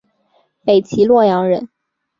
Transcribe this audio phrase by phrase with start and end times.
[0.65, 1.69] 北齐洛阳人。